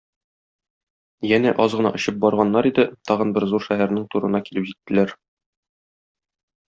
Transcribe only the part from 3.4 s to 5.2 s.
зур шәһәрнең турына килеп җиттеләр.